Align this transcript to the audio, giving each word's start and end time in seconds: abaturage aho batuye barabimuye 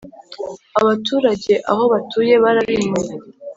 abaturage 0.79 1.53
aho 1.71 1.83
batuye 1.93 2.33
barabimuye 2.43 3.13